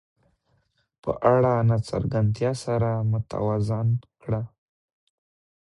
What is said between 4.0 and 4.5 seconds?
کړه.